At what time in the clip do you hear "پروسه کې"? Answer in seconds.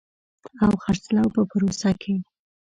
1.49-2.13